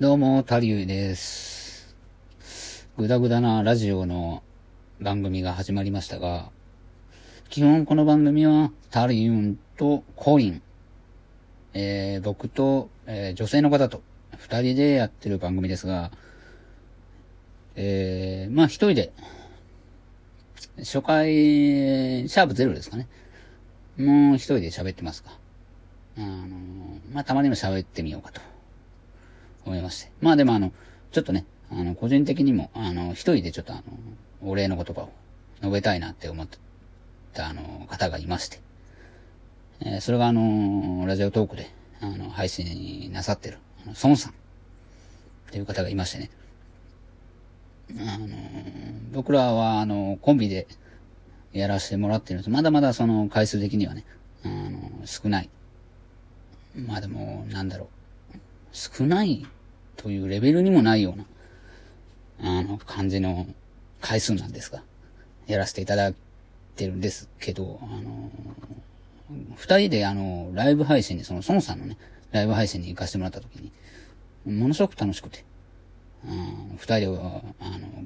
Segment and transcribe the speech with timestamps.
[0.00, 1.94] どうも、タリュウです。
[2.96, 4.42] ぐだぐだなラジオの
[4.98, 6.50] 番組が始まりましたが、
[7.50, 10.62] 基本この番組はタリュウとコリン、
[11.74, 14.00] えー、僕と、えー、女性の方と
[14.38, 16.10] 二人でやってる番組ですが、
[17.74, 19.12] えー、まあ一人で、
[20.78, 23.06] 初回、シャープゼロですかね。
[23.98, 25.38] もう一人で喋ってますか。
[26.16, 26.56] あの
[27.12, 28.40] まあたまにも喋ってみようかと。
[29.64, 30.12] 思いまして。
[30.20, 30.72] まあでもあの、
[31.12, 33.82] ちょっとね、あの、個人的にも、あの、一人でちょっとあの、
[34.42, 35.10] お礼の言葉を
[35.60, 36.48] 述べたいなって思っ
[37.32, 38.60] たあの、方がいまして。
[39.80, 44.34] えー、それがあの、ラジオトークで、あの、配信なさってる、あの、孫さんっ
[45.50, 46.30] ていう方がいましてね。
[47.98, 48.28] あの、
[49.12, 50.66] 僕らはあの、コンビで
[51.52, 52.50] やらせてもらってるんです。
[52.50, 54.04] まだまだその回数的にはね、
[54.44, 55.50] あの、少ない。
[56.76, 57.88] まあでも、なんだろう。
[58.72, 59.46] 少ない
[59.96, 61.14] というレベルにもないよ
[62.40, 63.46] うな、あの、感じの
[64.00, 64.82] 回数なんですが、
[65.46, 66.14] やらせていただい
[66.76, 68.30] てるんですけど、あの、
[69.56, 71.96] 二人であの、ライブ配信に、その、孫さんのね、
[72.32, 73.72] ライブ配信に行かせてもらった時に、
[74.46, 75.44] ものすごく楽しくて、
[76.24, 78.04] 二人では、あの、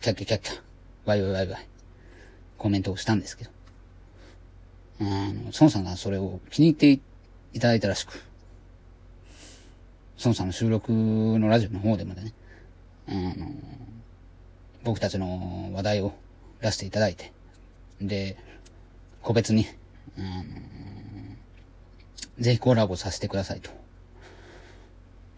[0.00, 0.60] キャッキャキャッキャ、
[1.04, 1.68] ワイワイワイワイ、
[2.58, 3.50] コメントをしたんですけど、
[5.00, 7.00] あの、孫さんがそれを気に入って
[7.52, 8.22] いただいたらしく、
[10.24, 12.32] 孫さんの収録のラジオの方でもね、
[13.08, 13.50] あの、
[14.82, 16.14] 僕たちの話題を
[16.62, 17.32] 出していただいて、
[18.00, 18.36] で、
[19.22, 19.66] 個別に、
[20.16, 20.44] あの、
[22.38, 23.70] ぜひコラボさせてくださいと、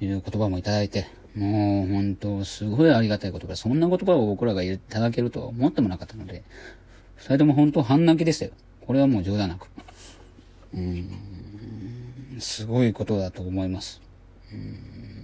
[0.00, 3.56] いう言葉もいただいて、もう本当すごいありがたい言葉。
[3.56, 6.44] そんな言葉を僕らがいただけるとは思ってもなかったので、
[7.16, 8.52] 二人とも本当半泣きでしたよ。
[8.86, 9.68] これはもう冗談なく。
[10.74, 11.10] うん、
[12.38, 14.05] すごいことだと思います。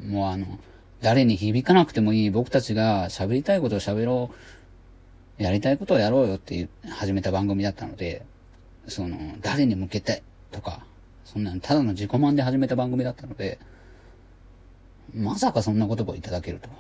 [0.07, 0.59] もうあの、
[1.01, 4.31] 誰に響かなくてもいい僕たちが喋りたいことを喋ろ
[5.39, 8.25] う、やりたいことをやろうよって始めた番組だったので、
[8.87, 10.85] その、誰に向けてとか、
[11.25, 13.59] そんなただの自己満で始めた番組だったので、
[15.15, 16.75] まさかそんな言葉をいただけるとは。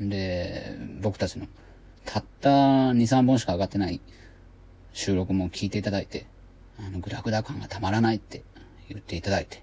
[0.00, 1.46] で、僕たちの
[2.04, 4.00] たった2、3本しか上がってない
[4.92, 6.26] 収録も聞いていただいて、
[6.78, 8.42] あの、グダグダ感がたまらないって
[8.88, 9.62] 言っていただいて、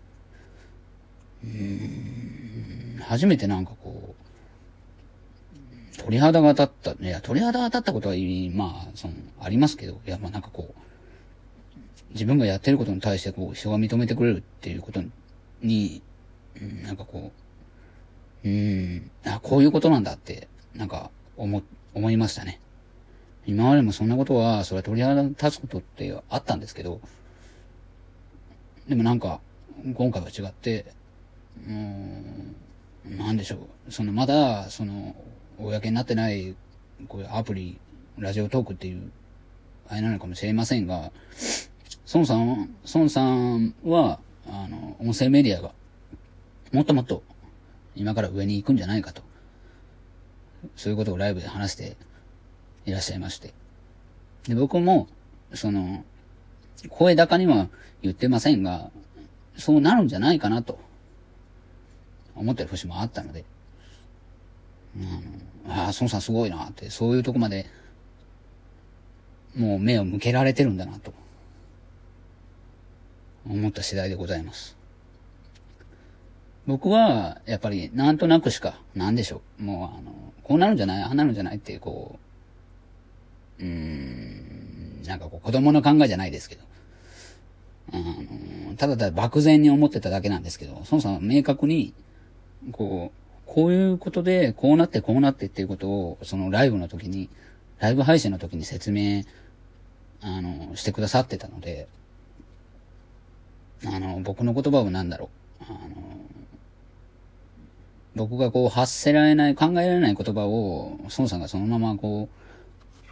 [1.43, 8.15] うん、初めてなんかこう、鳥肌が立った、いや、鳥肌が立ったことは、
[8.53, 15.01] まあ、その、ありますけど、いや、まあなんかこう、自分がやってることに対してこう、人が認めてくれるっていうこと
[15.61, 16.01] に、
[16.61, 17.31] うん、なんかこ
[18.43, 21.61] う、うん、あ、こういうことなんだって、なんか、思、
[21.93, 22.59] 思いましたね。
[23.45, 27.01] 今までもそんなことは、それは鳥肌立つことってあったんですけど、
[28.87, 29.41] でもなんか、
[29.95, 30.85] 今回は違って、
[31.67, 33.91] うん、なんでしょう。
[33.91, 35.15] その、まだ、その、
[35.57, 36.55] 公になってない、
[37.07, 37.79] こういうアプリ、
[38.17, 39.11] ラジオトークっていう、
[39.87, 41.11] あれなのかもしれませんが、
[42.13, 45.71] 孫さん、孫さんは、あの、音声メディアが、
[46.71, 47.23] もっともっと、
[47.95, 49.21] 今から上に行くんじゃないかと。
[50.75, 51.95] そういうことをライブで話して
[52.85, 53.53] いらっしゃいまして。
[54.47, 55.07] で、僕も、
[55.53, 56.03] その、
[56.89, 57.67] 声高には
[58.01, 58.91] 言ってませんが、
[59.57, 60.79] そうなるんじゃないかなと。
[62.39, 63.43] 思ってる節もあったので、
[64.97, 67.65] うん、ああ、孫さんすごいなって、そういうとこまで、
[69.55, 71.13] もう目を向けられてるんだなと、
[73.47, 74.77] 思った次第でございます。
[76.67, 79.63] 僕は、やっぱり、なんとなくしか、なんでしょう。
[79.63, 80.11] もう、あの、
[80.43, 82.19] こうなるんじゃないああなるんじゃないって、こ
[83.59, 86.61] う、うーん、なんかこう、子供の考えじゃないですけど、
[87.91, 91.93] うん、ただただ漠然に思ってただけなんですけど、孫さんは明確に、
[92.71, 97.29] こう、こういうことで、こうなってこうなってっていうことを、そのライブの時に、
[97.79, 99.23] ライブ配信の時に説明、
[100.21, 101.87] あの、してくださってたので、
[103.85, 105.29] あの、僕の言葉をなんだろ
[105.61, 105.79] う、あの、
[108.15, 112.27] 僕がこう発せられない、考えられない言葉を、孫さんがそのままこ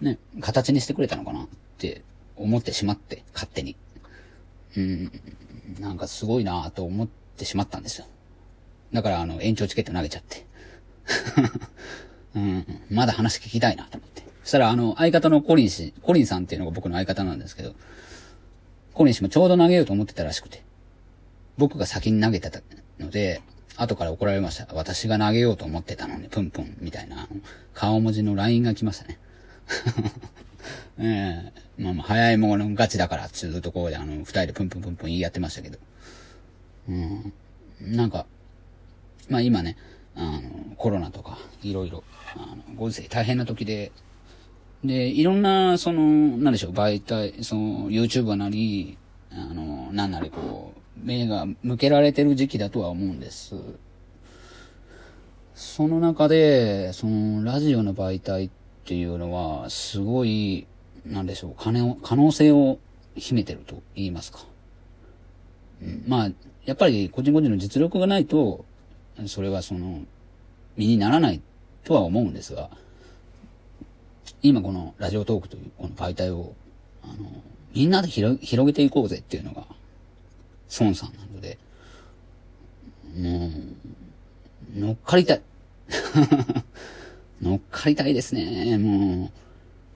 [0.02, 1.48] う、ね、形にしてくれたのかなっ
[1.78, 2.02] て
[2.36, 3.76] 思ってしまって、勝手に。
[4.76, 5.12] うん、
[5.80, 7.08] なんかすごいなと思っ
[7.38, 8.08] てしまったんですよ。
[8.94, 10.46] だから、あの、延長チケット投げちゃって。
[12.36, 14.24] うん、まだ話聞きたいなと思って。
[14.44, 17.76] そしたら、あの、相方のコリン氏、コリンさんっていうのが僕の相方なんですけど、
[18.94, 20.64] コリン氏もちょうど投げようと思ってたらしくて、
[21.58, 22.62] 僕が先に投げてた
[23.00, 23.42] ので、
[23.76, 24.68] 後から怒られました。
[24.74, 27.28] 私が投げようと思ってたのに、プンプン、みたいな、
[27.74, 29.20] 顔文字の LINE が来ましたね。
[31.00, 35.78] ええー、まあまあ、早いものガチだから、ずっとこうで、あの、二人でプンプンプンプン言い合ってましたけど。
[36.90, 37.34] うん。
[37.82, 38.26] なんか、
[39.30, 39.78] まあ今ね、
[40.16, 42.04] あの、コロナとか、いろいろ、
[42.36, 43.92] あの、ご時世大変な時で、
[44.84, 46.02] で、いろんな、その、
[46.38, 48.98] なんでしょう、媒体、その、YouTuber なり、
[49.32, 53.56] あの、なんなりこう、目が向けられてる時期だとは思うんです。
[55.56, 58.50] その中で、その、ラジオの媒体っ
[58.86, 60.68] ていうのは、すごい、
[61.06, 62.80] なんでしょう、可能、可能性を
[63.16, 64.40] 秘めてると言いますか。
[65.82, 66.30] うん、まあ、
[66.66, 68.66] やっぱり個人個人の実力がないと、
[69.26, 70.06] それはその、
[70.76, 71.42] 身にならない
[71.84, 72.70] とは思うんですが、
[74.44, 76.54] 今このラジオトークというこの媒体を、
[77.04, 77.14] あの、
[77.74, 79.66] みんなで広げていこうぜっていうのが、
[80.80, 81.58] 孫さんなので、
[83.16, 85.42] もう、乗っかりたい。
[87.42, 88.78] 乗っかりたいですね。
[88.78, 89.32] もう、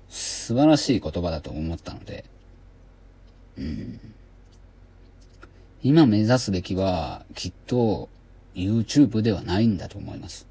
[0.09, 2.25] 素晴らしい言葉だと思ったので、
[3.57, 3.99] うん、
[5.83, 8.09] 今目指すべきは、きっと、
[8.55, 10.47] YouTube ではないんだと思います。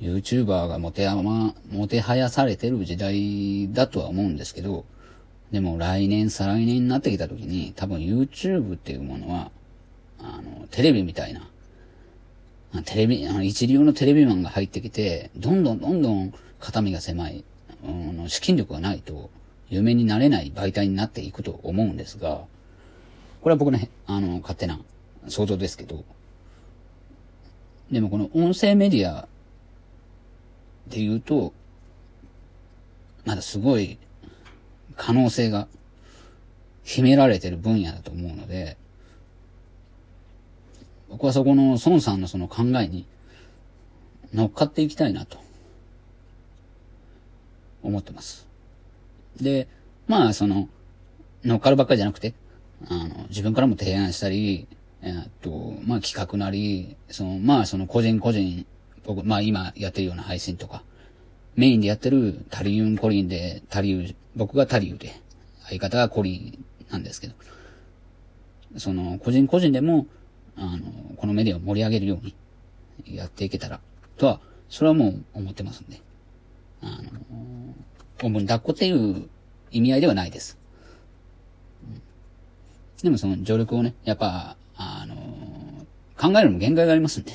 [0.00, 4.84] YouTuber がもてあま、もてはやされてる時代だとは思うんですけど、
[5.50, 9.50] でも来年、再来年になってきた時に、多分 YouTube っていうものは、
[10.18, 11.48] あの、テレビみたいな、
[12.82, 17.44] テレビ、あの一流のテレビマンが入ってきて、どんどんどんどん肩身が狭い、
[17.84, 19.30] うん、資金力がないと、
[19.70, 22.42] 有名になれない媒体になっていくと思うんですが、
[23.42, 24.80] これは僕の、あの、勝手な
[25.28, 26.04] 想像ですけど、
[27.94, 29.28] でもこの音声メディア
[30.88, 31.52] で言うと、
[33.24, 33.98] まだすごい
[34.96, 35.68] 可能性が
[36.82, 38.76] 秘められてる分野だと思うので、
[41.08, 43.06] 僕はそこの孫さんのその考えに
[44.34, 45.38] 乗っかっていきたいなと
[47.84, 48.48] 思ってます。
[49.40, 49.68] で、
[50.08, 50.68] まあその
[51.44, 52.34] 乗っかるばっかりじゃなくて、
[52.88, 54.66] あの、自分からも提案したり、
[55.04, 58.66] えっと、まあ企画なり、その、まあその個人個人、
[59.04, 60.82] 僕、まあ今やってるような配信とか、
[61.56, 65.12] メインでやってるタリウンコリンで、タリウ、僕がタリウで、
[65.68, 67.34] 相方がコリンなんですけど、
[68.78, 70.06] その、個人個人でも、
[70.56, 73.80] あの、このメディアを盛り上げるようにやっていけたら、
[74.16, 74.40] とは、
[74.70, 76.00] それはもう思ってますんで、
[76.80, 76.86] あ
[77.30, 77.74] の、
[78.22, 79.28] おんぶに抱っこっていう
[79.70, 80.58] 意味合いではないです。
[83.02, 84.56] でもその助力をね、やっぱ、
[86.24, 87.32] 考えるのも限界がありますんで。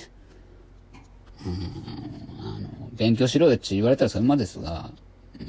[1.46, 4.90] うん、あの、勉強しろよって言われたらそれまですが、
[5.40, 5.44] う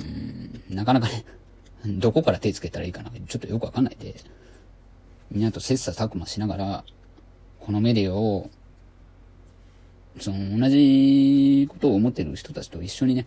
[0.73, 1.25] ん、なかなかね、
[1.87, 4.15] どこから手つけたらいいかな、ちょっとよくわかんないで、
[5.31, 6.85] みんなと切磋琢磨しながら、
[7.61, 8.51] このメディアを、
[10.19, 13.27] その、同じことを思ってる人たちと一緒にね、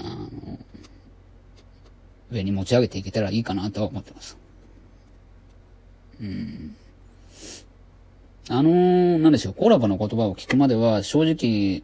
[0.00, 0.58] あの、
[2.32, 4.36] 上に持ち上げていけたらいいかなとは思ってます。
[6.20, 6.76] うん。
[8.50, 11.82] あのー、なんでしょう、コラボの言葉を聞くまでは、正直、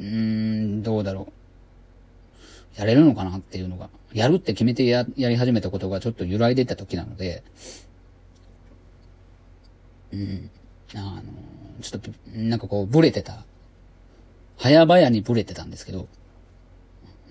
[0.00, 1.32] うーん、どうだろ
[2.76, 2.80] う。
[2.80, 7.44] やれるのかなっていうのが、やるって決めてや、やり始めたことがちょっと揺らいでた時なので、
[10.12, 10.50] うん。
[10.96, 13.44] あのー、ちょっと、なんかこう、ブレてた。
[14.58, 16.08] 早々にブレてたんですけど、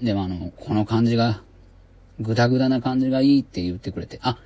[0.01, 1.43] でもあの、この感じが、
[2.21, 4.37] ぐだぐだな感じがいいって言ってくれて、あ、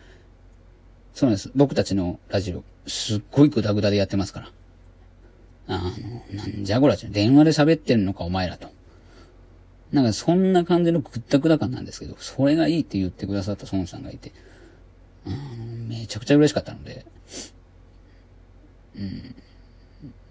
[1.14, 1.52] そうなんです。
[1.56, 4.52] 僕たちのラジオ、すっごいグダグダでやってますから。
[5.68, 8.70] あの、なんじゃこらちゃん、電話で喋ってんのかお前らと。
[9.92, 14.32] なんかそんな感じのぐったぐだ感なんですけど、それがいいって言ってくださった孫さんがいて、
[15.26, 17.06] うん、めちゃくちゃ嬉しかったので、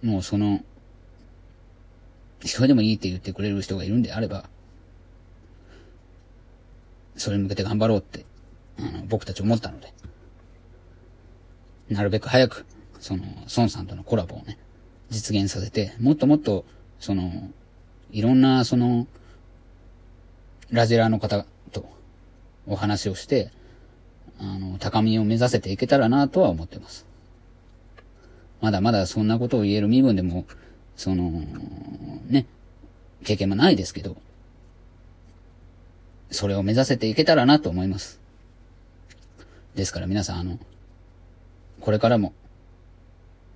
[0.03, 0.65] うん、もうその、
[2.45, 4.49] それでもいいって言ってくれる人がいるんであれば、
[7.17, 8.25] それに向けて頑張ろうって、
[8.79, 9.93] あの、僕たち思ったので、
[11.93, 12.67] なるべく早く、
[13.01, 13.25] その、
[13.57, 14.59] 孫さんとのコラボをね、
[15.11, 16.65] 実現させて、もっともっと、
[16.99, 17.51] その、
[18.11, 19.07] いろんな、その、
[20.71, 21.85] ラジラーの方と
[22.67, 23.51] お話をして、
[24.39, 27.07] あの、高みを目指せていけたらなとは思ってます。
[28.61, 30.47] まだまだそんなことを言える身分でも、
[30.97, 31.31] その、
[32.29, 32.47] ね、
[33.25, 34.17] 経験もないですけど、
[36.31, 38.21] それを目指せていけたらなと思います。
[39.75, 40.59] ですから皆さん、あの、
[41.83, 42.33] これからも、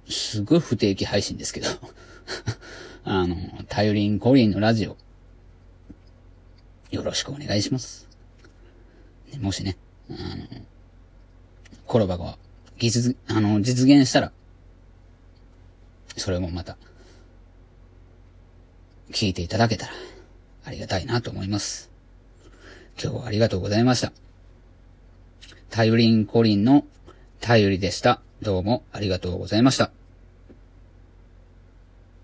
[0.08, 1.68] すごい不定期配信ですけど
[3.04, 3.36] あの、
[3.68, 4.96] タイリンコリンのラジオ、
[6.90, 8.08] よろしくお願いします。
[9.38, 9.76] もしね、
[10.10, 10.46] あの、
[11.86, 12.36] コラボが
[12.78, 14.32] 実、あの、実現したら、
[16.16, 16.76] それもまた、
[19.12, 19.92] 聞いていただけたら、
[20.64, 21.90] ありがたいなと思います。
[23.00, 24.12] 今日はありがとうございました。
[25.70, 26.84] タイリンコリンの
[27.40, 28.20] 頼りでした。
[28.42, 30.05] どうもありがとうございました。